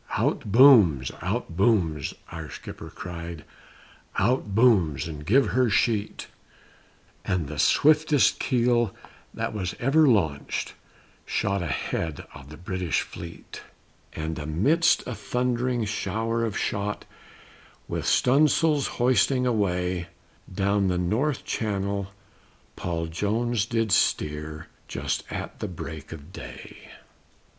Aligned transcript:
"Out 0.17 0.51
booms! 0.51 1.11
out 1.21 1.55
booms!" 1.55 2.15
our 2.31 2.49
skipper 2.49 2.89
cried, 2.89 3.45
"out 4.17 4.55
booms 4.55 5.07
and 5.07 5.23
give 5.23 5.49
her 5.49 5.69
sheet," 5.69 6.25
And 7.23 7.47
the 7.47 7.59
swiftest 7.59 8.39
keel 8.39 8.95
that 9.31 9.53
was 9.53 9.75
ever 9.79 10.07
launched 10.07 10.73
shot 11.23 11.61
ahead 11.61 12.25
of 12.33 12.49
the 12.49 12.57
British 12.57 13.01
fleet, 13.01 13.61
And 14.13 14.39
amidst 14.39 15.05
a 15.05 15.13
thundering 15.13 15.85
shower 15.85 16.45
of 16.45 16.57
shot 16.57 17.05
with 17.87 18.07
stun' 18.07 18.47
sails 18.47 18.87
hoisting 18.97 19.45
away, 19.45 20.07
Down 20.51 20.87
the 20.87 20.97
North 20.97 21.45
Channel 21.45 22.07
Paul 22.75 23.05
Jones 23.05 23.67
did 23.67 23.91
steer 23.91 24.65
just 24.87 25.23
at 25.31 25.59
the 25.59 25.67
break 25.67 26.11
of 26.11 26.33
day. 26.33 26.89